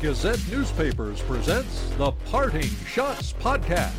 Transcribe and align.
Gazette 0.00 0.40
Newspapers 0.50 1.22
presents 1.22 1.88
the 1.96 2.12
Parting 2.30 2.62
Schotts 2.62 3.32
Podcast. 3.34 3.94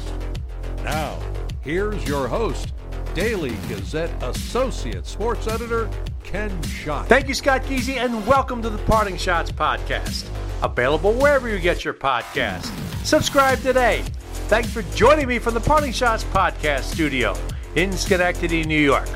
Now, 0.83 1.17
here's 1.61 2.07
your 2.07 2.27
host, 2.27 2.73
Daily 3.15 3.55
Gazette 3.67 4.11
Associate 4.21 5.03
Sports 5.07 5.47
Editor, 5.47 5.89
Ken 6.23 6.61
Schott. 6.61 7.07
Thank 7.07 7.27
you, 7.27 7.33
Scott 7.33 7.63
Geezy, 7.63 7.95
and 7.97 8.25
welcome 8.27 8.61
to 8.61 8.69
the 8.69 8.77
Parting 8.85 9.15
Schotts 9.15 9.51
Podcast. 9.51 10.29
Available 10.61 11.13
wherever 11.13 11.49
you 11.49 11.57
get 11.57 11.83
your 11.83 11.95
podcast. 11.95 12.65
Subscribe 13.03 13.59
today. 13.61 14.03
Thanks 14.49 14.69
for 14.71 14.83
joining 14.95 15.27
me 15.27 15.39
from 15.39 15.55
the 15.55 15.61
Parting 15.61 15.91
Schotts 15.91 16.23
Podcast 16.25 16.83
studio 16.83 17.35
in 17.75 17.91
Schenectady, 17.91 18.63
New 18.63 18.79
York. 18.79 19.09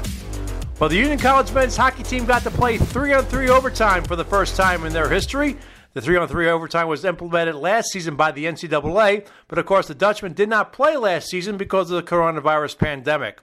Well, 0.79 0.89
the 0.89 0.97
Union 0.97 1.19
College 1.19 1.53
men's 1.53 1.77
hockey 1.77 2.01
team 2.01 2.25
got 2.25 2.41
to 2.41 2.49
play 2.49 2.79
three 2.79 3.13
on 3.13 3.23
three 3.25 3.49
overtime 3.49 4.03
for 4.03 4.15
the 4.15 4.25
first 4.25 4.55
time 4.55 4.83
in 4.83 4.91
their 4.91 5.07
history. 5.07 5.57
The 5.93 6.01
three 6.01 6.15
on 6.15 6.27
three 6.29 6.47
overtime 6.47 6.87
was 6.87 7.03
implemented 7.03 7.55
last 7.55 7.91
season 7.91 8.15
by 8.15 8.31
the 8.31 8.45
NCAA, 8.45 9.27
but 9.49 9.59
of 9.59 9.65
course, 9.65 9.87
the 9.87 9.95
Dutchmen 9.95 10.31
did 10.31 10.47
not 10.47 10.71
play 10.71 10.95
last 10.95 11.27
season 11.27 11.57
because 11.57 11.91
of 11.91 11.97
the 11.97 12.09
coronavirus 12.09 12.77
pandemic. 12.77 13.39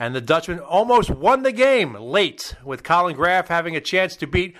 And 0.00 0.12
the 0.12 0.20
Dutchmen 0.20 0.58
almost 0.58 1.10
won 1.10 1.44
the 1.44 1.52
game 1.52 1.94
late, 1.94 2.56
with 2.64 2.82
Collin 2.82 3.14
Graf 3.14 3.46
having 3.46 3.76
a 3.76 3.80
chance 3.80 4.16
to 4.16 4.26
beat 4.26 4.56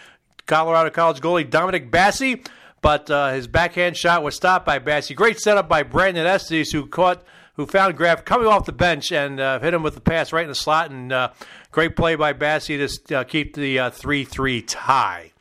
Colorado 0.46 0.90
College 0.90 1.20
goalie 1.20 1.48
Dominic 1.48 1.90
Basse, 1.90 2.36
but 2.80 3.10
uh, 3.10 3.32
his 3.32 3.48
backhand 3.48 3.96
shot 3.96 4.22
was 4.22 4.36
stopped 4.36 4.64
by 4.64 4.78
Basse. 4.78 5.10
Great 5.10 5.40
setup 5.40 5.68
by 5.68 5.82
Brandon 5.82 6.26
Estes, 6.26 6.70
who 6.70 6.86
caught 6.86 7.24
who 7.54 7.66
found 7.66 7.96
Graf 7.96 8.24
coming 8.24 8.46
off 8.46 8.66
the 8.66 8.72
bench 8.72 9.10
and 9.10 9.40
uh, 9.40 9.58
hit 9.58 9.74
him 9.74 9.82
with 9.82 9.94
the 9.94 10.00
pass 10.00 10.32
right 10.32 10.44
in 10.44 10.48
the 10.48 10.54
slot. 10.54 10.90
And 10.90 11.12
uh, 11.12 11.32
great 11.70 11.96
play 11.96 12.14
by 12.14 12.32
Basse 12.32 12.66
to 12.66 12.88
uh, 13.18 13.24
keep 13.24 13.54
the 13.54 13.90
3 13.92 14.24
3 14.24 14.62
tie. 14.62 15.31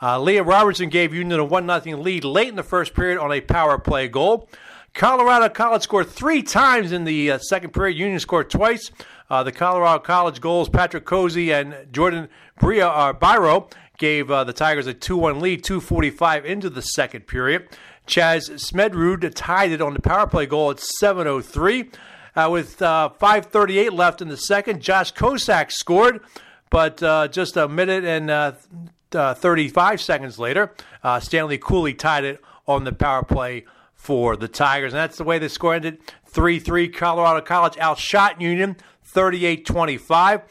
Uh, 0.00 0.18
Liam 0.18 0.46
Robertson 0.46 0.88
gave 0.88 1.12
Union 1.12 1.40
a 1.40 1.44
1 1.44 1.82
0 1.82 1.98
lead 1.98 2.24
late 2.24 2.48
in 2.48 2.56
the 2.56 2.62
first 2.62 2.94
period 2.94 3.18
on 3.18 3.32
a 3.32 3.40
power 3.40 3.78
play 3.78 4.08
goal. 4.08 4.48
Colorado 4.94 5.48
College 5.48 5.82
scored 5.82 6.08
three 6.08 6.42
times 6.42 6.92
in 6.92 7.04
the 7.04 7.32
uh, 7.32 7.38
second 7.38 7.72
period. 7.72 7.96
Union 7.96 8.18
scored 8.18 8.50
twice. 8.50 8.90
Uh, 9.30 9.42
the 9.42 9.52
Colorado 9.52 9.98
College 10.00 10.40
goals, 10.40 10.68
Patrick 10.68 11.04
Cozy 11.04 11.52
and 11.52 11.74
Jordan 11.92 12.28
Bria, 12.58 12.88
uh, 12.88 13.12
Biro, 13.12 13.70
gave 13.98 14.30
uh, 14.30 14.44
the 14.44 14.52
Tigers 14.52 14.86
a 14.86 14.94
2 14.94 15.16
1 15.16 15.40
lead, 15.40 15.62
2.45 15.62 16.44
into 16.44 16.70
the 16.70 16.82
second 16.82 17.26
period. 17.26 17.68
Chaz 18.06 18.50
Smedsrud 18.50 19.30
tied 19.34 19.70
it 19.70 19.82
on 19.82 19.92
the 19.92 20.00
power 20.00 20.26
play 20.26 20.46
goal 20.46 20.70
at 20.70 20.78
7.03. 20.78 21.92
Uh, 22.34 22.48
with 22.50 22.80
uh, 22.80 23.10
5.38 23.20 23.92
left 23.92 24.22
in 24.22 24.28
the 24.28 24.36
second, 24.36 24.80
Josh 24.80 25.12
Kosack 25.12 25.72
scored, 25.72 26.20
but 26.70 27.02
uh, 27.02 27.26
just 27.28 27.56
a 27.56 27.68
minute 27.68 28.04
and 28.04 28.30
uh, 29.14 29.18
uh, 29.18 29.34
35 29.34 30.00
seconds 30.00 30.38
later, 30.38 30.74
uh, 31.02 31.20
Stanley 31.20 31.58
Cooley 31.58 31.94
tied 31.94 32.24
it 32.24 32.40
on 32.66 32.84
the 32.84 32.92
power 32.92 33.22
play 33.22 33.64
for 33.94 34.36
the 34.36 34.48
Tigers. 34.48 34.92
And 34.92 34.98
that's 35.00 35.18
the 35.18 35.24
way 35.24 35.38
the 35.38 35.48
score 35.48 35.74
ended 35.74 35.98
3 36.26 36.58
3. 36.58 36.88
Colorado 36.88 37.44
College 37.44 37.78
outshot 37.78 38.40
Union 38.40 38.76
38 39.04 39.66
25. 39.66 40.42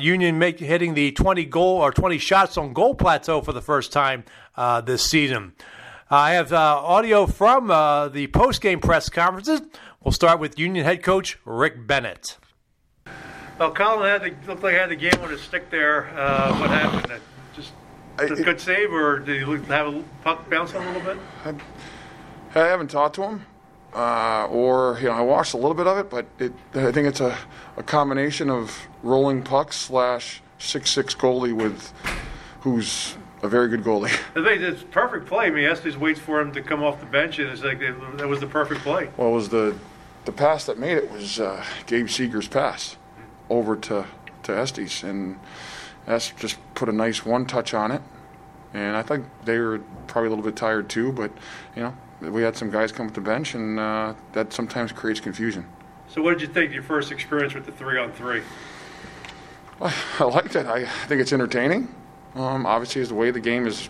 Union 0.00 0.38
make, 0.38 0.60
hitting 0.60 0.94
the 0.94 1.12
20 1.12 1.44
goal 1.46 1.78
or 1.78 1.90
20 1.90 2.18
shots 2.18 2.56
on 2.56 2.72
goal 2.72 2.94
plateau 2.94 3.40
for 3.40 3.52
the 3.52 3.62
first 3.62 3.92
time 3.92 4.24
this 4.84 5.08
season. 5.08 5.52
I 6.10 6.32
have 6.34 6.52
uh, 6.52 6.56
audio 6.56 7.26
from 7.26 7.70
uh, 7.70 8.08
the 8.08 8.26
post-game 8.26 8.80
press 8.80 9.08
conferences. 9.08 9.62
We'll 10.02 10.12
start 10.12 10.38
with 10.38 10.58
Union 10.58 10.84
head 10.84 11.02
coach 11.02 11.38
Rick 11.46 11.86
Bennett. 11.86 12.36
Well, 13.58 13.70
Collin 13.70 14.20
had 14.20 14.46
looked 14.46 14.62
like 14.62 14.74
he 14.74 14.78
had 14.78 14.90
the 14.90 14.96
game 14.96 15.18
on 15.22 15.30
his 15.30 15.40
stick 15.40 15.70
there. 15.70 16.08
Uh, 16.16 16.58
what 16.58 16.70
happened? 16.70 17.20
Just 17.56 17.72
a 18.18 18.26
good 18.28 18.60
save, 18.60 18.92
or 18.92 19.18
did 19.18 19.46
he 19.46 19.56
have 19.66 19.94
a 19.94 20.04
puck 20.22 20.48
bounce 20.48 20.72
a 20.72 20.78
little 20.78 21.00
bit? 21.00 21.18
I, 21.44 21.54
I 22.54 22.66
haven't 22.66 22.90
talked 22.90 23.16
to 23.16 23.22
him, 23.22 23.46
uh, 23.92 24.46
or 24.46 24.98
you 25.00 25.08
know, 25.08 25.14
I 25.14 25.20
watched 25.20 25.54
a 25.54 25.56
little 25.56 25.74
bit 25.74 25.86
of 25.86 25.98
it, 25.98 26.10
but 26.10 26.26
it, 26.38 26.52
I 26.74 26.92
think 26.92 27.08
it's 27.08 27.20
a, 27.20 27.36
a 27.76 27.82
combination 27.82 28.50
of 28.50 28.86
rolling 29.02 29.42
pucks 29.42 29.76
slash 29.76 30.42
six 30.58 30.90
six 30.90 31.14
goalie 31.14 31.52
with 31.52 31.92
who's 32.60 33.16
a 33.42 33.48
very 33.48 33.68
good 33.68 33.82
goalie. 33.82 34.06
I 34.36 34.44
think 34.44 34.62
it's 34.62 34.82
perfect 34.82 35.26
play. 35.26 35.46
I 35.46 35.50
mean, 35.50 35.64
Estes 35.64 35.96
waits 35.96 36.20
for 36.20 36.40
him 36.40 36.52
to 36.52 36.62
come 36.62 36.82
off 36.82 37.00
the 37.00 37.06
bench, 37.06 37.38
and 37.38 37.50
it's 37.50 37.62
like 37.62 37.80
that 37.80 38.28
was 38.28 38.40
the 38.40 38.46
perfect 38.46 38.80
play. 38.80 39.10
Well, 39.16 39.28
it 39.28 39.34
was 39.34 39.48
the 39.48 39.76
the 40.24 40.32
pass 40.32 40.64
that 40.66 40.78
made 40.78 40.96
it 40.96 41.10
was 41.10 41.38
uh, 41.38 41.64
Gabe 41.86 42.08
Seeger's 42.08 42.48
pass 42.48 42.96
over 43.50 43.76
to 43.76 44.06
to 44.44 44.56
Estes, 44.56 45.02
and 45.02 45.38
that's 46.06 46.30
just 46.32 46.58
put 46.74 46.88
a 46.88 46.92
nice 46.92 47.24
one 47.24 47.46
touch 47.46 47.74
on 47.74 47.90
it. 47.90 48.02
And 48.72 48.96
I 48.96 49.02
think 49.02 49.26
they 49.44 49.58
were 49.58 49.78
probably 50.06 50.26
a 50.26 50.30
little 50.30 50.44
bit 50.44 50.56
tired 50.56 50.88
too, 50.88 51.12
but 51.12 51.30
you 51.76 51.82
know 51.82 51.94
we 52.20 52.42
had 52.42 52.56
some 52.56 52.70
guys 52.70 52.92
come 52.92 53.08
to 53.08 53.14
the 53.14 53.20
bench, 53.20 53.54
and 53.54 53.78
uh, 53.78 54.14
that 54.32 54.52
sometimes 54.52 54.92
creates 54.92 55.20
confusion. 55.20 55.66
So, 56.08 56.22
what 56.22 56.38
did 56.38 56.42
you 56.42 56.52
think 56.52 56.68
of 56.68 56.74
your 56.74 56.82
first 56.82 57.12
experience 57.12 57.54
with 57.54 57.66
the 57.66 57.72
three 57.72 57.98
on 57.98 58.12
three? 58.12 58.42
I, 59.80 59.94
I 60.18 60.24
liked 60.24 60.56
it. 60.56 60.66
I 60.66 60.86
think 60.86 61.20
it's 61.20 61.32
entertaining. 61.32 61.94
Um, 62.34 62.66
obviously, 62.66 63.02
is 63.02 63.08
the 63.08 63.14
way 63.14 63.30
the 63.30 63.40
game 63.40 63.66
is 63.66 63.88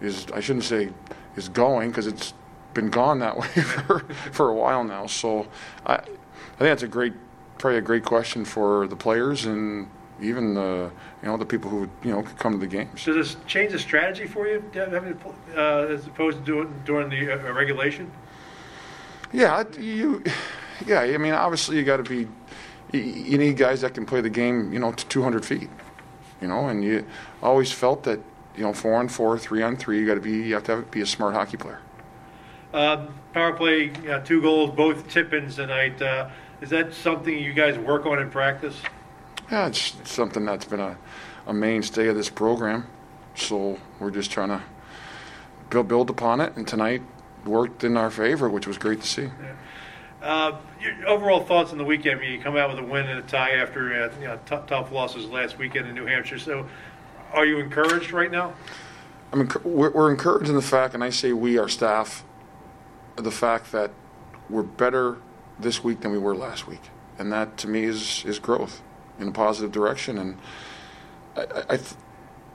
is 0.00 0.26
I 0.32 0.40
shouldn't 0.40 0.64
say 0.64 0.90
is 1.36 1.48
going 1.48 1.90
because 1.90 2.06
it's 2.06 2.34
been 2.74 2.90
gone 2.90 3.20
that 3.20 3.36
way 3.38 3.46
for 3.46 4.00
for 4.32 4.48
a 4.48 4.54
while 4.54 4.84
now. 4.84 5.06
So 5.06 5.46
I 5.86 5.94
I 5.94 5.98
think 5.98 6.18
that's 6.58 6.82
a 6.82 6.88
great 6.88 7.14
probably 7.58 7.78
a 7.78 7.82
great 7.82 8.04
question 8.04 8.44
for 8.44 8.86
the 8.86 8.96
players 8.96 9.46
and 9.46 9.88
even 10.20 10.54
the 10.54 10.90
you 11.22 11.28
know 11.28 11.36
the 11.36 11.44
people 11.46 11.70
who 11.70 11.88
you 12.02 12.12
know 12.12 12.22
could 12.22 12.38
come 12.38 12.52
to 12.52 12.58
the 12.58 12.66
games. 12.66 13.04
Does 13.04 13.16
this 13.16 13.36
change 13.46 13.72
the 13.72 13.78
strategy 13.78 14.26
for 14.26 14.46
you, 14.46 14.62
uh, 14.74 15.58
as 15.58 16.06
opposed 16.06 16.38
to 16.38 16.44
doing 16.44 16.82
during 16.84 17.08
the 17.10 17.32
uh, 17.32 17.52
regulation? 17.52 18.10
Yeah, 19.32 19.64
you. 19.78 20.22
Yeah, 20.86 21.00
I 21.00 21.16
mean, 21.16 21.32
obviously 21.32 21.78
you 21.78 21.84
got 21.84 21.96
to 21.96 22.02
be. 22.02 22.28
You 22.92 23.38
need 23.38 23.56
guys 23.56 23.80
that 23.80 23.94
can 23.94 24.06
play 24.06 24.20
the 24.20 24.30
game, 24.30 24.72
you 24.72 24.78
know, 24.78 24.92
to 24.92 25.06
200 25.06 25.44
feet 25.44 25.68
you 26.40 26.48
know, 26.48 26.68
and 26.68 26.84
you 26.84 27.04
always 27.42 27.72
felt 27.72 28.02
that, 28.04 28.20
you 28.56 28.62
know, 28.62 28.72
four 28.72 28.94
on 28.94 29.08
four, 29.08 29.38
three 29.38 29.62
on 29.62 29.76
three, 29.76 29.98
you 29.98 30.06
got 30.06 30.14
to 30.14 30.20
be, 30.20 30.32
you 30.32 30.54
have 30.54 30.64
to 30.64 30.76
have, 30.76 30.90
be 30.90 31.00
a 31.00 31.06
smart 31.06 31.34
hockey 31.34 31.56
player. 31.56 31.80
Uh, 32.72 33.06
power 33.32 33.52
play, 33.52 33.90
two 34.24 34.42
goals, 34.42 34.74
both 34.74 35.08
tip-ins 35.08 35.56
tonight. 35.56 36.00
Uh, 36.00 36.28
is 36.60 36.70
that 36.70 36.92
something 36.92 37.38
you 37.38 37.52
guys 37.52 37.78
work 37.78 38.06
on 38.06 38.18
in 38.18 38.30
practice? 38.30 38.76
Yeah, 39.50 39.68
it's 39.68 39.94
something 40.04 40.44
that's 40.44 40.64
been 40.64 40.80
a, 40.80 40.98
a 41.46 41.54
mainstay 41.54 42.08
of 42.08 42.16
this 42.16 42.28
program. 42.28 42.86
So 43.36 43.78
we're 44.00 44.10
just 44.10 44.30
trying 44.30 44.48
to 44.48 44.62
build 45.70 45.88
build 45.88 46.10
upon 46.10 46.40
it, 46.40 46.56
and 46.56 46.66
tonight 46.66 47.02
worked 47.44 47.84
in 47.84 47.96
our 47.96 48.10
favor, 48.10 48.48
which 48.48 48.66
was 48.66 48.78
great 48.78 49.00
to 49.02 49.06
see. 49.06 49.22
Yeah. 49.22 49.54
Uh, 50.22 50.58
your 50.80 51.06
overall 51.06 51.44
thoughts 51.44 51.70
on 51.70 51.78
the 51.78 51.84
weekend? 51.84 52.18
I 52.18 52.22
mean, 52.22 52.32
you 52.32 52.40
come 52.40 52.56
out 52.56 52.70
with 52.70 52.78
a 52.80 52.82
win 52.82 53.06
and 53.06 53.20
a 53.20 53.22
tie 53.22 53.52
after 53.52 53.92
uh, 53.92 54.12
you 54.18 54.26
know, 54.26 54.38
t- 54.46 54.56
tough 54.66 54.90
losses 54.90 55.26
last 55.26 55.58
weekend 55.58 55.86
in 55.86 55.94
New 55.94 56.06
Hampshire. 56.06 56.38
So, 56.38 56.66
are 57.32 57.46
you 57.46 57.58
encouraged 57.58 58.10
right 58.10 58.30
now? 58.30 58.54
I 59.32 59.36
mean, 59.36 59.48
we're, 59.62 59.90
we're 59.90 60.10
encouraged 60.10 60.48
in 60.48 60.56
the 60.56 60.62
fact, 60.62 60.94
and 60.94 61.04
I 61.04 61.10
say 61.10 61.32
we, 61.32 61.58
our 61.58 61.68
staff, 61.68 62.24
the 63.16 63.30
fact 63.30 63.70
that 63.72 63.92
we're 64.50 64.62
better 64.62 65.18
this 65.58 65.84
week 65.84 66.00
than 66.00 66.10
we 66.10 66.18
were 66.18 66.34
last 66.34 66.66
week, 66.66 66.82
and 67.18 67.30
that 67.32 67.56
to 67.58 67.68
me 67.68 67.84
is 67.84 68.24
is 68.24 68.38
growth 68.40 68.82
in 69.18 69.28
a 69.28 69.32
positive 69.32 69.72
direction. 69.72 70.18
And 70.18 70.38
I, 71.36 71.46
I 71.70 71.76
th- 71.76 71.94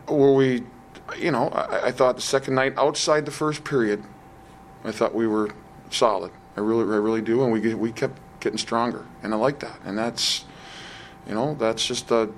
were 0.08 0.34
we, 0.34 0.64
you 1.18 1.32
know, 1.32 1.50
I, 1.50 1.88
I 1.88 1.92
thought 1.92 2.16
the 2.16 2.22
second 2.22 2.56
night 2.56 2.74
outside 2.78 3.26
the 3.26 3.32
first 3.32 3.64
period, 3.64 4.04
I 4.84 4.92
thought 4.92 5.14
we 5.14 5.28
were 5.28 5.52
solid 5.90 6.32
I 6.56 6.60
really, 6.60 6.84
I 6.84 6.98
really 6.98 7.22
do, 7.22 7.44
and 7.44 7.52
we 7.52 7.74
we 7.74 7.92
kept 7.92 8.20
getting 8.40 8.58
stronger, 8.58 9.06
and 9.24 9.34
I 9.34 9.38
like 9.38 9.60
that, 9.60 9.80
and 9.86 9.98
that's, 9.98 10.46
you 11.28 11.34
know, 11.34 11.56
that's 11.56 11.86
just 11.86 12.12
a, 12.12 12.30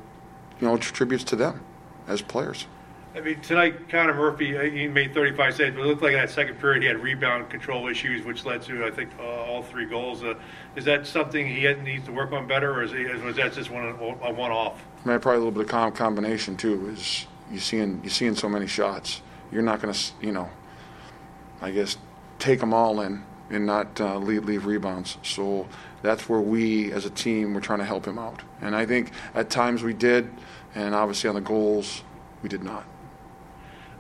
you 0.60 0.68
know, 0.68 0.78
tributes 0.78 1.24
to 1.26 1.36
them 1.36 1.62
as 2.08 2.22
players. 2.22 2.68
I 3.16 3.20
mean, 3.20 3.40
tonight 3.42 3.90
Connor 3.90 4.16
Murphy 4.16 4.58
uh, 4.58 4.64
he 4.64 4.88
made 4.88 5.14
35 5.14 5.56
saves, 5.56 5.76
but 5.76 5.84
it 5.84 5.88
looked 5.88 6.02
like 6.02 6.14
in 6.14 6.20
that 6.20 6.32
second 6.32 6.60
period 6.60 6.82
he 6.82 6.88
had 6.88 7.02
rebound 7.02 7.50
control 7.50 7.88
issues, 7.88 8.26
which 8.26 8.44
led 8.44 8.64
to 8.64 8.86
I 8.86 8.92
think 8.92 9.12
uh, 9.20 9.24
all 9.24 9.62
three 9.62 9.86
goals. 9.86 10.24
Uh, 10.24 10.34
is 10.76 10.86
that 10.86 11.06
something 11.06 11.48
he 11.48 11.72
needs 11.76 12.06
to 12.06 12.12
work 12.12 12.32
on 12.32 12.48
better, 12.48 12.74
or 12.74 12.84
is 12.84 12.92
he, 12.92 13.06
was 13.06 13.36
that 13.36 13.54
just 13.54 13.70
one 13.70 13.86
a 13.86 14.32
one-off? 14.34 14.84
I 15.06 15.10
mean, 15.10 15.20
probably 15.20 15.42
a 15.42 15.46
little 15.46 15.64
bit 15.64 15.72
of 15.72 15.94
combination 15.94 16.58
too. 16.58 16.90
Is 16.90 17.28
you 17.52 17.60
seeing 17.60 18.02
you 18.04 18.10
seeing 18.10 18.36
so 18.36 18.50
many 18.50 18.66
shots, 18.66 19.22
you're 19.52 19.62
not 19.62 19.80
going 19.80 19.94
to 19.94 20.00
you 20.22 20.32
know, 20.32 20.50
I 21.62 21.70
guess 21.70 21.98
take 22.40 22.60
them 22.60 22.74
all 22.74 23.00
in 23.02 23.24
and 23.52 23.68
not 23.68 24.02
uh, 24.02 24.18
leave, 24.18 24.46
leave 24.46 24.66
rebounds. 24.66 25.18
So 25.22 25.68
that's 26.02 26.28
where 26.28 26.42
we, 26.42 26.92
as 26.92 27.06
a 27.06 27.10
team, 27.12 27.54
we're 27.54 27.62
trying 27.62 27.80
to 27.80 27.86
help 27.86 28.06
him 28.06 28.18
out. 28.18 28.42
And 28.62 28.76
I 28.76 28.86
think 28.86 29.12
at 29.36 29.52
times 29.52 29.84
we 29.84 29.94
did, 29.94 30.30
and 30.74 30.96
obviously 30.96 31.30
on 31.30 31.36
the 31.36 31.42
goals, 31.42 32.04
we 32.42 32.50
did 32.50 32.64
not. 32.64 32.86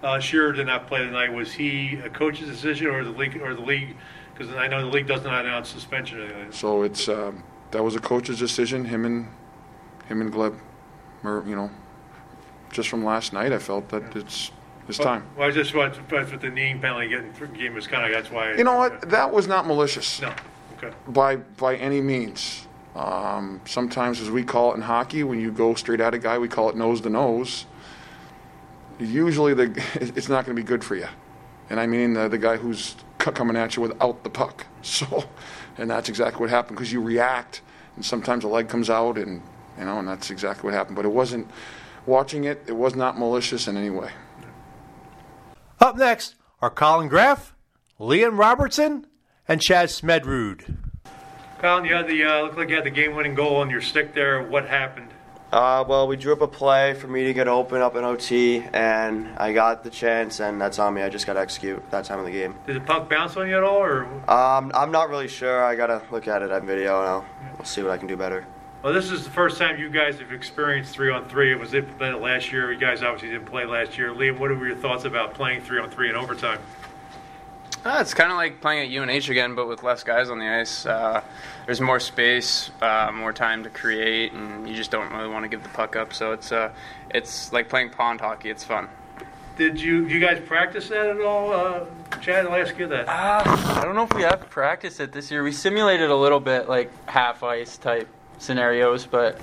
Uh, 0.03 0.19
Shearer 0.19 0.51
did 0.51 0.67
not 0.67 0.88
play 0.88 1.00
tonight. 1.00 1.31
Was 1.31 1.53
he 1.53 1.95
a 2.03 2.09
coach's 2.09 2.50
decision 2.50 2.88
or 2.88 3.03
the 3.05 3.11
league? 3.11 3.41
Or 3.41 3.55
the 3.55 3.61
league? 3.61 3.95
Because 4.33 4.53
I 4.53 4.67
know 4.67 4.81
the 4.81 4.91
league 4.91 5.07
does 5.07 5.23
not 5.23 5.45
announce 5.45 5.69
suspension. 5.69 6.19
Or 6.19 6.23
anything. 6.25 6.51
So 6.51 6.83
it's 6.83 7.07
um, 7.07 7.44
that 7.71 7.81
was 7.81 7.95
a 7.95 8.01
coach's 8.01 8.38
decision. 8.38 8.83
Him 8.83 9.05
and 9.05 9.27
him 10.07 10.19
and 10.19 10.31
Gleb, 10.31 10.59
or 11.23 11.44
you 11.47 11.55
know, 11.55 11.71
just 12.71 12.89
from 12.89 13.05
last 13.05 13.31
night, 13.31 13.53
I 13.53 13.59
felt 13.59 13.88
that 13.89 14.13
it's 14.15 14.51
It's 14.89 14.97
time. 14.97 15.25
Well, 15.38 15.47
I 15.47 15.51
just 15.51 15.73
want 15.73 15.95
what 15.95 16.41
the 16.41 16.50
kneeing 16.50 16.81
penalty 16.81 17.07
getting 17.07 17.31
through 17.31 17.47
game 17.47 17.73
was 17.73 17.88
kind 17.88 18.05
of 18.05 18.11
that's 18.11 18.29
why. 18.29 18.55
You 18.55 18.65
know 18.65 18.75
what? 18.75 19.09
That 19.09 19.31
was 19.31 19.47
not 19.47 19.65
malicious 19.65 20.19
No. 20.21 20.33
Okay. 20.77 20.94
by 21.07 21.38
by 21.38 21.77
any 21.77 22.01
means. 22.01 22.67
Um, 22.94 23.61
sometimes, 23.65 24.19
as 24.19 24.29
we 24.29 24.44
call 24.44 24.73
it 24.73 24.75
in 24.75 24.81
hockey, 24.81 25.23
when 25.23 25.39
you 25.39 25.51
go 25.51 25.73
straight 25.73 26.01
at 26.01 26.13
a 26.13 26.19
guy, 26.19 26.38
we 26.38 26.47
call 26.47 26.69
it 26.69 26.75
nose 26.75 27.01
to 27.01 27.09
nose. 27.09 27.65
Usually, 28.99 29.53
the 29.53 29.83
it's 29.95 30.29
not 30.29 30.45
going 30.45 30.55
to 30.55 30.61
be 30.61 30.65
good 30.65 30.83
for 30.83 30.95
you, 30.95 31.07
and 31.69 31.79
I 31.79 31.87
mean 31.87 32.13
the, 32.13 32.27
the 32.27 32.37
guy 32.37 32.57
who's 32.57 32.95
coming 33.17 33.55
at 33.55 33.75
you 33.75 33.81
without 33.81 34.23
the 34.23 34.29
puck. 34.29 34.67
So, 34.83 35.23
and 35.77 35.89
that's 35.89 36.09
exactly 36.09 36.41
what 36.41 36.49
happened 36.49 36.75
because 36.75 36.91
you 36.91 37.01
react, 37.01 37.61
and 37.95 38.05
sometimes 38.05 38.43
a 38.43 38.49
leg 38.49 38.67
comes 38.67 38.89
out, 38.89 39.17
and 39.17 39.41
you 39.79 39.85
know, 39.85 39.99
and 39.99 40.05
that's 40.05 40.29
exactly 40.29 40.67
what 40.67 40.73
happened. 40.73 40.97
But 40.97 41.05
it 41.05 41.11
wasn't 41.13 41.49
watching 42.05 42.43
it; 42.43 42.61
it 42.67 42.75
was 42.75 42.93
not 42.93 43.17
malicious 43.17 43.69
in 43.69 43.77
any 43.77 43.89
way. 43.89 44.11
Up 45.79 45.95
next 45.95 46.35
are 46.61 46.69
Collin 46.69 47.07
Graf, 47.07 47.55
Liam 47.97 48.37
Robertson, 48.37 49.07
and 49.47 49.61
Chaz 49.61 50.01
Smedsrud. 50.01 50.75
Collin, 51.59 51.85
you 51.85 51.95
had 51.95 52.09
the 52.09 52.25
uh, 52.25 52.41
looked 52.41 52.57
like 52.57 52.67
you 52.67 52.75
had 52.75 52.83
the 52.83 52.89
game-winning 52.89 53.35
goal 53.35 53.55
on 53.55 53.69
your 53.69 53.79
stick 53.79 54.13
there. 54.13 54.43
What 54.43 54.67
happened? 54.67 55.12
Uh, 55.53 55.85
well, 55.88 56.07
we 56.07 56.17
drew 56.17 56.33
up 56.33 56.41
a 56.41 56.47
play 56.47 56.95
for 56.95 57.05
me 57.05 57.25
to 57.25 57.31
get 57.33 57.47
open 57.47 57.79
up 57.79 57.95
in 57.95 58.03
OT, 58.03 58.65
and 58.73 59.29
I 59.38 59.53
got 59.53 59.83
the 59.83 59.91
chance, 59.91 60.39
and 60.39 60.59
that's 60.59 60.79
on 60.79 60.95
me. 60.95 61.03
I 61.03 61.09
just 61.09 61.27
got 61.27 61.33
to 61.33 61.41
execute 61.41 61.91
that 61.91 62.05
time 62.05 62.17
of 62.17 62.25
the 62.25 62.31
game. 62.31 62.55
Did 62.65 62.77
the 62.77 62.79
puck 62.79 63.07
bounce 63.07 63.38
on 63.38 63.47
you 63.47 63.57
at 63.57 63.61
all, 63.63 63.77
or 63.77 64.05
Um, 64.27 64.71
I'm 64.73 64.91
not 64.91 65.09
really 65.09 65.27
sure. 65.27 65.63
I 65.63 65.75
got 65.75 65.88
to 65.88 66.01
look 66.09 66.27
at 66.27 66.41
it 66.41 66.51
on 66.51 66.65
video, 66.65 67.00
and 67.01 67.07
I'll, 67.07 67.25
I'll 67.59 67.65
see 67.65 67.83
what 67.83 67.91
I 67.91 67.97
can 68.00 68.07
do 68.07 68.17
better. 68.17 68.47
well, 68.81 68.94
this 68.94 69.11
is 69.11 69.25
the 69.25 69.29
first 69.29 69.59
time 69.59 69.79
you 69.79 69.91
guys 69.91 70.17
have 70.17 70.31
experienced 70.31 70.91
three-on-three. 70.91 71.51
It 71.51 71.59
was 71.59 71.75
implemented 71.75 72.19
last 72.19 72.51
year. 72.51 72.71
You 72.73 72.79
guys 72.79 73.03
obviously 73.03 73.29
didn't 73.29 73.45
play 73.45 73.65
last 73.65 73.95
year. 73.95 74.09
Liam, 74.11 74.39
what 74.39 74.50
were 74.50 74.65
your 74.65 74.75
thoughts 74.75 75.05
about 75.05 75.35
playing 75.35 75.61
three-on-three 75.61 76.09
in 76.09 76.15
overtime? 76.15 76.57
Uh, 77.85 77.97
it's 78.00 78.13
kind 78.13 78.31
of 78.31 78.38
like 78.38 78.62
playing 78.62 78.95
at 78.95 79.01
UNH 79.01 79.30
again, 79.30 79.56
but 79.56 79.68
with 79.68 79.83
less 79.83 80.03
guys 80.03 80.30
on 80.30 80.39
the 80.39 80.47
ice. 80.47 80.85
Uh, 80.85 81.21
there's 81.65 81.81
more 81.81 82.00
space, 82.00 82.71
uh, 82.81 83.12
more 83.13 83.33
time 83.33 83.63
to 83.63 83.69
create, 83.69 84.31
and 84.31 84.68
you 84.68 84.74
just 84.74 84.89
don't 84.89 85.12
really 85.12 85.27
want 85.27 85.44
to 85.44 85.50
give 85.50 85.62
the 85.63 85.69
puck 85.69 85.97
up. 85.97 86.13
So 86.13 86.31
it's 86.31 86.53
uh, 86.53 86.71
it's 87.09 87.51
like 87.51 87.68
playing 87.68 87.89
pond 87.89 88.21
hockey. 88.21 88.50
It's 88.50 88.63
fun. 88.63 88.88
Did 89.57 89.80
you 89.81 90.06
you 90.07 90.21
guys 90.21 90.41
practice 90.45 90.88
that 90.89 91.07
at 91.07 91.21
all, 91.21 91.51
uh, 91.51 91.85
Chaz? 92.12 92.45
I'll 92.45 92.56
ask 92.56 92.77
you 92.77 92.88
that. 92.88 93.09
Uh, 93.09 93.44
I 93.45 93.83
don't 93.83 93.95
know 93.95 94.03
if 94.03 94.13
we 94.13 94.21
have 94.21 94.50
practiced 94.50 95.01
it 95.01 95.12
this 95.12 95.29
year. 95.29 95.44
We 95.44 95.51
simulated 95.51 96.09
a 96.09 96.15
little 96.15 96.39
bit, 96.39 96.69
like 96.69 96.89
half 97.07 97.44
ice 97.44 97.77
type 97.77 98.07
scenarios, 98.38 99.06
but 99.06 99.39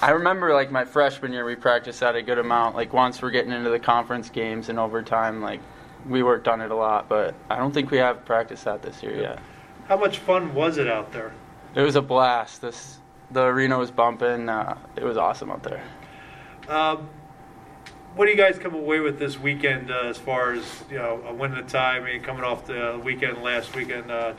I 0.00 0.12
remember 0.12 0.54
like 0.54 0.70
my 0.70 0.86
freshman 0.86 1.34
year, 1.34 1.44
we 1.44 1.54
practiced 1.54 2.00
that 2.00 2.16
a 2.16 2.22
good 2.22 2.38
amount. 2.38 2.76
Like 2.76 2.94
once 2.94 3.20
we're 3.20 3.30
getting 3.30 3.52
into 3.52 3.68
the 3.68 3.78
conference 3.78 4.30
games 4.30 4.70
and 4.70 4.78
overtime, 4.78 5.42
like 5.42 5.60
we 6.06 6.22
worked 6.22 6.48
on 6.48 6.60
it 6.60 6.70
a 6.70 6.74
lot. 6.74 7.08
But 7.08 7.34
I 7.48 7.56
don't 7.56 7.72
think 7.72 7.90
we 7.90 7.98
have 7.98 8.24
practiced 8.24 8.64
that 8.64 8.82
this 8.82 9.02
year 9.02 9.20
yet. 9.20 9.38
How 9.86 9.96
much 9.96 10.18
fun 10.18 10.54
was 10.54 10.78
it 10.78 10.86
out 10.86 11.12
there? 11.12 11.32
It 11.74 11.82
was 11.82 11.96
a 11.96 12.02
blast. 12.02 12.60
This 12.60 12.98
the 13.30 13.44
arena 13.44 13.78
was 13.78 13.90
bumping. 13.90 14.48
Uh, 14.48 14.78
it 14.96 15.04
was 15.04 15.16
awesome 15.16 15.50
out 15.50 15.62
there. 15.62 15.82
Um, 16.68 17.08
what 18.14 18.24
do 18.24 18.30
you 18.30 18.36
guys 18.36 18.58
come 18.58 18.74
away 18.74 19.00
with 19.00 19.18
this 19.18 19.38
weekend 19.38 19.90
uh, 19.90 20.04
as 20.06 20.18
far 20.18 20.52
as 20.52 20.84
you 20.90 20.98
know 20.98 21.22
a 21.26 21.32
win 21.32 21.52
and 21.52 21.60
a 21.64 21.68
tie? 21.68 21.96
I 21.96 22.00
mean, 22.00 22.22
coming 22.22 22.44
off 22.44 22.66
the 22.66 23.00
weekend 23.02 23.42
last 23.42 23.74
weekend, 23.74 24.10
uh, 24.10 24.34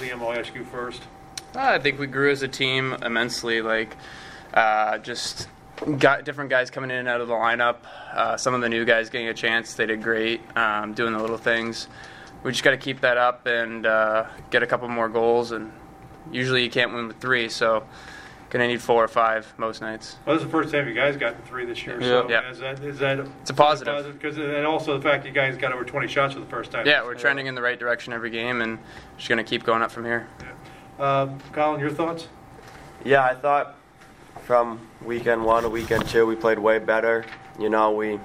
Liam, 0.00 0.20
I'll 0.20 0.32
ask 0.32 0.54
you 0.54 0.64
first. 0.64 1.02
Uh, 1.54 1.60
I 1.60 1.78
think 1.78 1.98
we 1.98 2.06
grew 2.06 2.30
as 2.30 2.42
a 2.42 2.48
team 2.48 2.96
immensely. 3.02 3.60
Like 3.60 3.96
uh, 4.54 4.98
just 4.98 5.48
got 5.98 6.24
different 6.24 6.50
guys 6.50 6.70
coming 6.70 6.90
in 6.90 6.96
and 6.98 7.08
out 7.08 7.20
of 7.20 7.28
the 7.28 7.34
lineup. 7.34 7.76
Uh, 8.12 8.36
some 8.36 8.54
of 8.54 8.60
the 8.60 8.68
new 8.68 8.84
guys 8.84 9.10
getting 9.10 9.28
a 9.28 9.34
chance. 9.34 9.74
They 9.74 9.86
did 9.86 10.02
great, 10.02 10.40
um, 10.56 10.92
doing 10.94 11.12
the 11.12 11.18
little 11.20 11.38
things. 11.38 11.88
We 12.42 12.52
just 12.52 12.62
got 12.64 12.70
to 12.72 12.76
keep 12.76 13.00
that 13.00 13.16
up 13.16 13.46
and 13.46 13.84
uh, 13.86 14.26
get 14.50 14.62
a 14.62 14.66
couple 14.66 14.88
more 14.88 15.08
goals. 15.08 15.52
And 15.52 15.72
usually 16.30 16.62
you 16.62 16.70
can't 16.70 16.92
win 16.92 17.08
with 17.08 17.18
three, 17.20 17.48
so 17.48 17.84
gonna 18.50 18.66
need 18.66 18.80
four 18.80 19.04
or 19.04 19.08
five 19.08 19.52
most 19.58 19.82
nights. 19.82 20.16
Well, 20.24 20.34
this 20.34 20.42
is 20.42 20.46
the 20.50 20.52
first 20.52 20.72
time 20.72 20.88
you 20.88 20.94
guys 20.94 21.18
gotten 21.18 21.42
three 21.42 21.66
this 21.66 21.84
year. 21.84 22.00
Yeah. 22.00 22.06
So 22.08 22.28
Yeah. 22.30 22.50
is 22.50 22.58
that 22.60 22.80
is 22.82 22.98
that 23.00 23.18
It's 23.42 23.50
a 23.50 23.54
positive. 23.54 24.14
because 24.14 24.38
and 24.38 24.64
also 24.66 24.96
the 24.96 25.02
fact 25.02 25.26
you 25.26 25.32
guys 25.32 25.58
got 25.58 25.72
over 25.74 25.84
20 25.84 26.08
shots 26.08 26.32
for 26.32 26.40
the 26.40 26.46
first 26.46 26.70
time. 26.70 26.86
Yeah, 26.86 27.02
we're 27.04 27.14
So, 27.14 27.20
trending 27.20 27.46
in 27.46 27.54
the 27.54 27.60
right 27.60 27.78
direction 27.78 28.14
every 28.14 28.30
game, 28.30 28.62
and 28.62 28.78
just 29.18 29.28
gonna 29.28 29.44
keep 29.44 29.64
going 29.64 29.82
up 29.82 29.90
from 29.90 30.06
here. 30.06 30.28
Um, 30.98 31.38
Collin, 31.52 31.78
your 31.78 31.90
thoughts? 31.90 32.28
Yeah, 33.04 33.22
I 33.22 33.34
thought 33.34 33.74
from 34.44 34.88
weekend 35.04 35.44
one 35.44 35.62
to 35.62 35.68
weekend 35.68 36.08
two, 36.08 36.26
we 36.26 36.36
played 36.36 36.58
way 36.58 36.78
better. 36.78 37.24
You 37.58 37.68
know, 37.68 37.92
we 37.92 38.20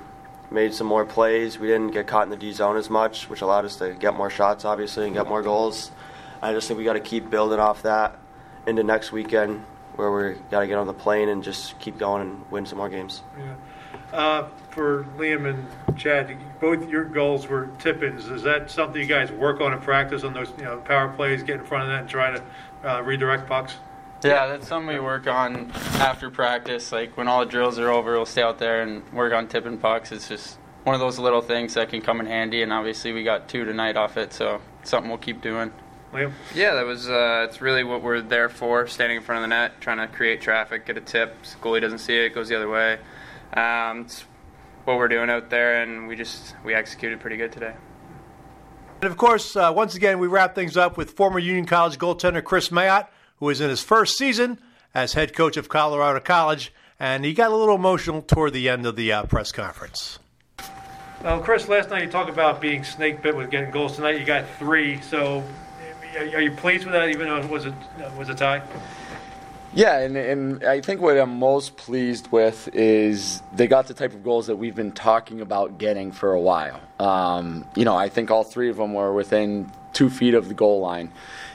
made 0.51 0.73
some 0.73 0.87
more 0.87 1.05
plays. 1.05 1.57
We 1.57 1.67
didn't 1.67 1.91
get 1.91 2.07
caught 2.07 2.23
in 2.23 2.29
the 2.29 2.37
D 2.37 2.51
zone 2.51 2.77
as 2.77 2.89
much, 2.89 3.29
which 3.29 3.41
allowed 3.41 3.65
us 3.65 3.77
to 3.77 3.93
get 3.93 4.13
more 4.13 4.29
shots, 4.29 4.65
obviously, 4.65 5.05
and 5.05 5.13
get 5.13 5.27
more 5.27 5.41
goals. 5.41 5.91
I 6.41 6.53
just 6.53 6.67
think 6.67 6.77
we 6.77 6.83
got 6.83 6.93
to 6.93 6.99
keep 6.99 7.29
building 7.29 7.59
off 7.59 7.83
that 7.83 8.19
into 8.67 8.83
next 8.83 9.11
weekend, 9.11 9.63
where 9.95 10.11
we 10.11 10.39
got 10.51 10.61
to 10.61 10.67
get 10.67 10.77
on 10.77 10.87
the 10.87 10.93
plane 10.93 11.29
and 11.29 11.43
just 11.43 11.79
keep 11.79 11.97
going 11.97 12.21
and 12.21 12.51
win 12.51 12.65
some 12.65 12.77
more 12.77 12.89
games. 12.89 13.23
Yeah. 13.37 13.55
Uh, 14.11 14.47
for 14.69 15.05
Liam 15.17 15.49
and 15.49 15.67
Chaz, 15.97 16.37
both 16.59 16.87
your 16.87 17.03
goals 17.03 17.47
were 17.47 17.69
tip-ins. 17.79 18.27
Is 18.27 18.43
that 18.43 18.69
something 18.69 19.01
you 19.01 19.07
guys 19.07 19.31
work 19.31 19.59
on 19.59 19.73
in 19.73 19.79
practice 19.79 20.23
on 20.23 20.33
those 20.33 20.51
you 20.57 20.63
know 20.65 20.77
power 20.77 21.09
plays, 21.09 21.41
get 21.41 21.59
in 21.59 21.65
front 21.65 21.85
of 21.85 21.89
that 21.89 22.01
and 22.01 22.09
try 22.09 22.31
to 22.31 22.43
uh, 22.83 23.01
redirect 23.01 23.47
pucks? 23.47 23.75
Yeah, 24.23 24.47
that's 24.47 24.67
something 24.67 24.87
we 24.87 24.99
work 24.99 25.27
on 25.27 25.71
after 25.95 26.29
practice. 26.29 26.91
Like 26.91 27.17
when 27.17 27.27
all 27.27 27.41
the 27.41 27.51
drills 27.51 27.79
are 27.79 27.89
over, 27.89 28.13
we'll 28.13 28.25
stay 28.25 28.41
out 28.41 28.59
there 28.59 28.81
and 28.81 29.11
work 29.13 29.33
on 29.33 29.47
tipping 29.47 29.77
pucks. 29.77 30.11
It's 30.11 30.27
just 30.27 30.57
one 30.83 30.93
of 30.93 31.01
those 31.01 31.19
little 31.19 31.41
things 31.41 31.73
that 31.75 31.89
can 31.89 32.01
come 32.01 32.19
in 32.19 32.25
handy, 32.25 32.61
and 32.61 32.71
obviously 32.73 33.13
we 33.13 33.23
got 33.23 33.47
two 33.47 33.65
tonight 33.65 33.97
off 33.97 34.17
it, 34.17 34.33
so 34.33 34.61
something 34.83 35.09
we'll 35.09 35.17
keep 35.17 35.41
doing. 35.41 35.71
Liam? 36.13 36.31
Yeah, 36.53 36.75
that 36.75 36.85
was. 36.85 37.09
Uh, 37.09 37.47
it's 37.49 37.61
really 37.61 37.83
what 37.83 38.03
we're 38.03 38.21
there 38.21 38.49
for: 38.49 38.87
standing 38.87 39.17
in 39.17 39.23
front 39.23 39.43
of 39.43 39.49
the 39.49 39.55
net, 39.55 39.81
trying 39.81 39.97
to 39.97 40.07
create 40.07 40.41
traffic, 40.41 40.85
get 40.85 40.97
a 40.97 41.01
tip. 41.01 41.35
Goalie 41.61 41.81
doesn't 41.81 41.99
see 41.99 42.15
it, 42.17 42.33
goes 42.35 42.49
the 42.49 42.55
other 42.55 42.69
way. 42.69 42.99
Um, 43.53 44.01
it's 44.01 44.25
what 44.85 44.97
we're 44.97 45.07
doing 45.07 45.29
out 45.29 45.49
there, 45.49 45.81
and 45.81 46.07
we 46.07 46.15
just 46.15 46.55
we 46.63 46.73
executed 46.73 47.19
pretty 47.19 47.37
good 47.37 47.51
today. 47.51 47.73
And 49.01 49.11
of 49.11 49.17
course, 49.17 49.55
uh, 49.55 49.71
once 49.75 49.95
again, 49.95 50.19
we 50.19 50.27
wrap 50.27 50.55
things 50.55 50.77
up 50.77 50.97
with 50.97 51.11
former 51.11 51.39
Union 51.39 51.65
College 51.65 51.97
goaltender 51.97 52.43
Kris 52.43 52.69
Mayotte, 52.69 53.07
who 53.43 53.49
is 53.49 53.59
in 53.59 53.69
his 53.69 53.83
first 53.83 54.17
season 54.17 54.57
as 54.93 55.15
head 55.15 55.35
coach 55.35 55.57
of 55.57 55.67
Colorado 55.67 56.21
College, 56.21 56.71
and 56.97 57.25
he 57.25 57.33
got 57.33 57.51
a 57.51 57.55
little 57.55 57.75
emotional 57.75 58.21
toward 58.21 58.53
the 58.53 58.69
end 58.69 58.85
of 58.85 58.95
the 58.95 59.11
uh, 59.11 59.25
press 59.25 59.51
conference. 59.51 60.17
Well, 61.21 61.41
Kris, 61.41 61.67
last 61.67 61.89
night 61.89 62.03
you 62.03 62.09
talked 62.09 62.29
about 62.29 62.61
being 62.61 62.85
snake 62.85 63.21
bit 63.21 63.35
with 63.35 63.51
getting 63.51 63.69
goals. 63.69 63.97
Tonight 63.97 64.17
you 64.17 64.25
got 64.25 64.45
three. 64.59 65.01
So, 65.01 65.43
are 66.17 66.39
you 66.39 66.51
pleased 66.51 66.85
with 66.85 66.93
that? 66.93 67.09
Even 67.09 67.27
though 67.27 67.35
it 67.35 67.49
was 67.49 67.65
a 67.65 67.75
was 68.17 68.29
a 68.29 68.33
tie. 68.33 68.63
Yeah, 69.73 69.99
and, 69.99 70.15
and 70.15 70.63
I 70.63 70.79
think 70.79 71.01
what 71.01 71.17
I'm 71.17 71.37
most 71.37 71.75
pleased 71.75 72.31
with 72.31 72.69
is 72.73 73.41
they 73.51 73.67
got 73.67 73.87
the 73.87 73.93
type 73.93 74.13
of 74.13 74.23
goals 74.23 74.47
that 74.47 74.55
we've 74.55 74.75
been 74.75 74.91
talking 74.93 75.41
about 75.41 75.79
getting 75.79 76.13
for 76.13 76.31
a 76.31 76.39
while. 76.39 76.79
Um, 76.97 77.65
you 77.75 77.83
know, 77.83 77.97
I 77.97 78.07
think 78.07 78.31
all 78.31 78.43
three 78.45 78.69
of 78.69 78.77
them 78.77 78.93
were 78.93 79.11
within 79.11 79.69
two 79.93 80.09
feet 80.09 80.33
of 80.33 80.47
the 80.47 80.53
goal 80.53 80.81
line. 80.81 81.11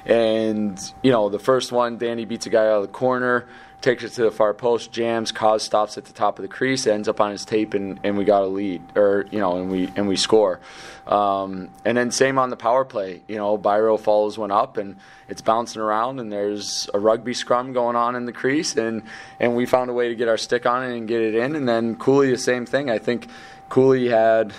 And, 0.06 0.80
you 1.02 1.10
know, 1.10 1.28
the 1.28 1.38
first 1.38 1.70
one, 1.70 1.98
Danny 1.98 2.24
beats 2.24 2.46
a 2.46 2.50
guy 2.50 2.66
out 2.66 2.76
of 2.76 2.82
the 2.82 2.88
corner, 2.88 3.46
takes 3.80 4.02
it 4.02 4.10
to 4.10 4.22
the 4.22 4.30
far 4.30 4.54
post, 4.54 4.90
jams, 4.90 5.32
cause 5.32 5.62
stops 5.62 5.98
at 5.98 6.04
the 6.06 6.12
top 6.12 6.38
of 6.38 6.42
the 6.42 6.48
crease, 6.48 6.86
ends 6.86 7.08
up 7.08 7.20
on 7.20 7.30
his 7.30 7.44
tape, 7.44 7.74
and, 7.74 8.00
and 8.02 8.16
we 8.16 8.24
got 8.24 8.42
a 8.42 8.46
lead, 8.46 8.82
or 8.96 9.26
you 9.30 9.38
know, 9.38 9.58
and 9.58 9.70
we 9.70 9.90
and 9.96 10.08
we 10.08 10.16
score. 10.16 10.60
Um, 11.06 11.70
and 11.84 11.96
then 11.96 12.10
same 12.10 12.38
on 12.38 12.50
the 12.50 12.56
power 12.56 12.84
play, 12.84 13.22
you 13.28 13.36
know, 13.36 13.56
Biro 13.56 13.98
follows 13.98 14.38
one 14.38 14.50
up, 14.50 14.78
and 14.78 14.96
it's 15.28 15.42
bouncing 15.42 15.80
around, 15.80 16.20
and 16.20 16.32
there's 16.32 16.88
a 16.92 16.98
rugby 16.98 17.34
scrum 17.34 17.72
going 17.72 17.96
on 17.96 18.16
in 18.16 18.24
the 18.24 18.32
crease, 18.32 18.76
and 18.76 19.02
and 19.38 19.54
we 19.54 19.66
found 19.66 19.90
a 19.90 19.92
way 19.92 20.08
to 20.08 20.14
get 20.14 20.28
our 20.28 20.38
stick 20.38 20.66
on 20.66 20.84
it 20.84 20.96
and 20.96 21.06
get 21.06 21.20
it 21.20 21.34
in, 21.34 21.54
and 21.54 21.68
then 21.68 21.96
Cooley 21.96 22.30
the 22.30 22.38
same 22.38 22.66
thing. 22.66 22.90
I 22.90 22.98
think 22.98 23.28
Cooley 23.68 24.08
had 24.08 24.52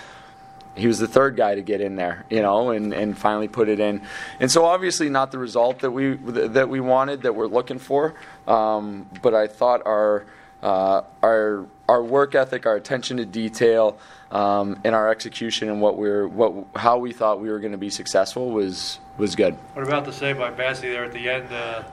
he 0.80 0.88
was 0.88 1.00
the 1.00 1.08
third 1.08 1.36
guy 1.36 1.56
to 1.56 1.62
get 1.62 1.82
in 1.82 1.96
there, 1.96 2.26
you 2.30 2.42
know, 2.42 2.72
and, 2.72 2.94
and 2.94 3.18
finally 3.18 3.48
put 3.48 3.70
it 3.70 3.80
in. 3.80 4.02
And 4.40 4.50
so 4.50 4.66
obviously 4.66 5.10
not 5.10 5.32
the 5.32 5.38
result 5.38 5.80
that 5.80 5.92
we 5.92 6.16
that 6.16 6.70
we 6.70 6.80
wanted, 6.80 7.24
that 7.24 7.36
we're 7.36 7.48
looking 7.48 7.80
for. 7.80 8.16
Um, 8.48 9.10
but 9.22 9.34
I 9.34 9.48
thought 9.48 9.86
our 9.86 10.26
uh, 10.64 11.02
our 11.22 11.66
our 11.88 12.04
work 12.04 12.36
ethic, 12.36 12.66
our 12.66 12.76
attention 12.76 13.18
to 13.18 13.26
detail, 13.26 13.98
um, 14.32 14.80
and 14.84 14.94
our 14.96 15.10
execution 15.10 15.70
and 15.70 15.82
what 15.82 15.98
we're 15.98 16.28
what 16.28 16.66
how 16.76 16.98
we 16.98 17.14
thought 17.14 17.40
we 17.40 17.50
were 17.50 17.60
going 17.60 17.72
to 17.72 17.78
be 17.78 17.90
successful 17.90 18.52
was 18.52 19.00
was 19.18 19.36
good. 19.36 19.54
What 19.74 19.88
about 19.88 20.06
the 20.06 20.14
save 20.14 20.38
by 20.38 20.52
Basse 20.52 20.82
there 20.82 21.06
at 21.06 21.12
the 21.12 21.30
end 21.30 21.52
uh, 21.52 21.84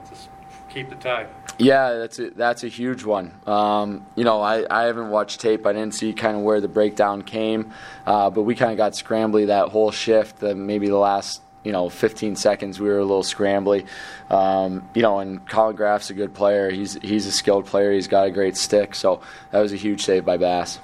keep 0.77 0.91
the 0.91 0.97
tie? 0.97 1.27
Yeah, 1.59 1.95
that's 1.95 2.19
a, 2.19 2.31
that's 2.31 2.63
a 2.63 2.69
huge 2.69 3.05
one. 3.05 3.33
Um, 3.47 4.07
you 4.15 4.25
know, 4.25 4.43
I, 4.43 4.67
I 4.71 4.85
haven't 4.85 5.09
watched 5.09 5.41
tape. 5.41 5.67
I 5.67 5.73
didn't 5.73 5.95
see 5.95 6.13
kind 6.13 6.37
of 6.37 6.43
where 6.43 6.61
the 6.61 6.69
breakdown 6.69 7.23
came, 7.23 7.73
uh, 8.07 8.29
but 8.29 8.43
we 8.43 8.55
kind 8.55 8.73
of 8.73 8.77
got 8.77 8.93
scrambly 8.93 9.47
that 9.47 9.69
whole 9.69 9.91
shift. 9.91 10.43
Uh, 10.43 10.55
maybe 10.55 10.89
the 10.89 10.97
last 10.97 11.43
you 11.65 11.73
know 11.73 11.89
15 11.89 12.37
seconds 12.37 12.79
we 12.79 12.89
were 12.89 12.99
a 12.99 13.05
little 13.05 13.23
scrambly. 13.23 13.87
Um, 14.31 14.89
you 14.95 15.03
know, 15.03 15.21
and 15.21 15.47
Collin 15.49 15.77
Graf's 15.77 16.11
a 16.11 16.15
good 16.15 16.35
player. 16.35 16.71
He's 16.71 16.95
he's 17.01 17.27
a 17.27 17.33
skilled 17.33 17.65
player. 17.65 17.93
He's 17.93 18.09
got 18.09 18.27
a 18.27 18.31
great 18.31 18.57
stick. 18.57 18.95
So 18.95 19.23
that 19.51 19.61
was 19.61 19.73
a 19.73 19.77
huge 19.77 20.05
save 20.05 20.27
by 20.27 20.37
Basse. 20.37 20.79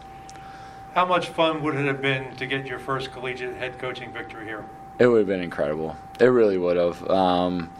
How 0.94 1.06
much 1.06 1.28
fun 1.28 1.62
would 1.62 1.74
it 1.74 1.86
have 1.86 2.02
been 2.02 2.34
to 2.36 2.46
get 2.46 2.66
your 2.66 2.78
first 2.78 3.12
collegiate 3.12 3.56
head 3.56 3.78
coaching 3.78 4.12
victory 4.12 4.44
here? 4.46 4.64
It 4.98 5.06
would 5.06 5.18
have 5.18 5.26
been 5.26 5.42
incredible. 5.42 5.96
It 6.20 6.26
really 6.26 6.58
would 6.58 6.76
have. 6.76 7.10
Um, 7.10 7.70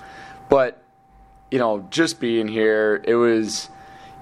but 0.49 0.82
you 1.53 1.59
know, 1.59 1.87
just 1.91 2.19
being 2.19 2.49
here, 2.49 3.01
it 3.05 3.15
was. 3.15 3.69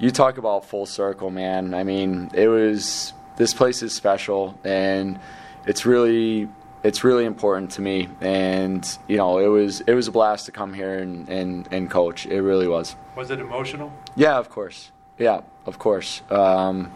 You 0.01 0.11
talk 0.11 0.39
about 0.39 0.65
full 0.65 0.87
circle, 0.87 1.31
man. 1.31 1.73
I 1.73 1.85
mean, 1.85 2.31
it 2.35 2.49
was. 2.49 3.13
This 3.37 3.55
place 3.55 3.83
is 3.83 3.95
special, 3.95 4.59
and 4.65 5.19
it's 5.67 5.87
really 5.87 6.49
it's 6.83 7.05
really 7.05 7.25
important 7.25 7.71
to 7.73 7.83
me. 7.83 8.09
And 8.21 8.87
you 9.07 9.17
know, 9.17 9.39
it 9.39 9.47
was 9.47 9.81
it 9.83 9.95
was 9.95 10.09
a 10.09 10.11
blast 10.11 10.47
to 10.47 10.53
come 10.53 10.75
here 10.75 10.99
and 10.99 11.29
and, 11.29 11.69
and 11.71 11.91
coach. 11.91 12.27
It 12.27 12.43
really 12.43 12.67
was. 12.67 12.97
Was 13.15 13.31
it 13.31 13.39
emotional? 13.39 13.93
Yeah, 14.17 14.37
of 14.37 14.51
course. 14.51 14.91
Yeah, 15.17 15.43
of 15.67 15.79
course. 15.79 16.23
Um, 16.31 16.93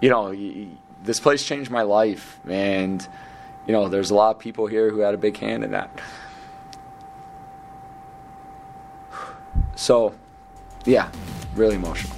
you 0.00 0.08
know, 0.08 0.34
this 1.04 1.20
place 1.20 1.44
changed 1.44 1.70
my 1.70 1.82
life, 1.82 2.40
and 2.48 3.06
you 3.66 3.72
know, 3.72 3.88
there's 3.88 4.10
a 4.10 4.14
lot 4.14 4.34
of 4.34 4.38
people 4.38 4.66
here 4.66 4.90
who 4.90 5.00
had 5.00 5.12
a 5.12 5.18
big 5.18 5.36
hand 5.36 5.62
in 5.62 5.72
that. 5.72 5.90
So, 9.78 10.12
yeah, 10.84 11.10
really 11.54 11.76
emotional. 11.76 12.14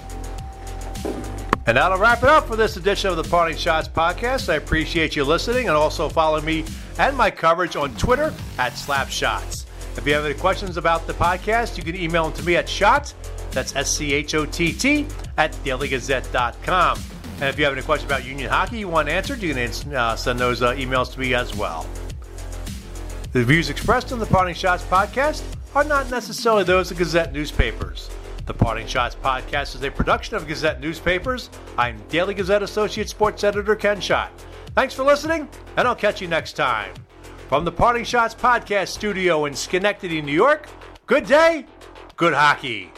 And 1.66 1.76
that'll 1.76 1.98
wrap 1.98 2.22
it 2.22 2.28
up 2.28 2.48
for 2.48 2.56
this 2.56 2.78
edition 2.78 3.10
of 3.10 3.18
the 3.18 3.22
Parting 3.22 3.56
Schotts 3.56 3.88
podcast. 3.88 4.48
I 4.48 4.56
appreciate 4.56 5.14
you 5.14 5.24
listening 5.24 5.68
and 5.68 5.76
also 5.76 6.08
follow 6.08 6.40
me 6.40 6.64
and 6.98 7.14
my 7.14 7.30
coverage 7.30 7.76
on 7.76 7.94
Twitter 7.96 8.32
at 8.58 8.72
Slapshotts. 8.72 9.66
If 9.98 10.06
you 10.06 10.14
have 10.14 10.24
any 10.24 10.34
questions 10.34 10.78
about 10.78 11.06
the 11.06 11.12
podcast, 11.12 11.76
you 11.76 11.82
can 11.84 11.94
email 11.94 12.24
them 12.24 12.32
to 12.38 12.42
me 12.44 12.56
at 12.56 12.66
schott, 12.66 13.12
that's 13.50 13.76
S 13.76 13.90
C 13.90 14.14
H 14.14 14.34
O 14.34 14.46
T 14.46 14.72
T, 14.72 15.06
at 15.36 15.52
dailygazette.com. 15.62 16.98
And 17.34 17.44
if 17.44 17.58
you 17.58 17.64
have 17.64 17.74
any 17.74 17.82
questions 17.82 18.10
about 18.10 18.24
Union 18.24 18.48
hockey 18.48 18.78
you 18.78 18.88
want 18.88 19.10
answered, 19.10 19.42
you 19.42 19.52
can 19.52 19.94
uh, 19.94 20.16
send 20.16 20.38
those 20.38 20.62
uh, 20.62 20.74
emails 20.74 21.12
to 21.12 21.20
me 21.20 21.34
as 21.34 21.54
well. 21.54 21.86
The 23.32 23.44
views 23.44 23.68
expressed 23.68 24.12
on 24.12 24.18
the 24.18 24.26
Parting 24.26 24.54
Schotts 24.54 24.82
podcast 24.88 25.42
are 25.74 25.84
not 25.84 26.10
necessarily 26.10 26.64
those 26.64 26.90
of 26.90 26.98
Gazette 26.98 27.32
newspapers. 27.32 28.10
The 28.46 28.54
Parting 28.54 28.86
Schotts 28.86 29.14
podcast 29.14 29.76
is 29.76 29.82
a 29.84 29.90
production 29.90 30.34
of 30.34 30.48
Gazette 30.48 30.80
newspapers. 30.80 31.50
I'm 31.78 32.02
Daily 32.08 32.34
Gazette 32.34 32.62
Associate 32.62 33.08
Sports 33.08 33.44
Editor 33.44 33.76
Ken 33.76 34.00
Schott. 34.00 34.32
Thanks 34.74 34.94
for 34.94 35.04
listening, 35.04 35.48
and 35.76 35.86
I'll 35.86 35.94
catch 35.94 36.20
you 36.20 36.26
next 36.26 36.54
time. 36.54 36.92
From 37.48 37.64
the 37.64 37.72
Parting 37.72 38.02
Schotts 38.02 38.34
podcast 38.36 38.88
studio 38.88 39.44
in 39.44 39.54
Schenectady, 39.54 40.20
New 40.22 40.32
York, 40.32 40.68
good 41.06 41.26
day, 41.26 41.66
good 42.16 42.34
hockey. 42.34 42.92